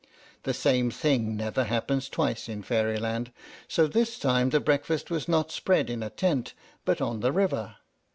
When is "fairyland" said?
2.63-3.31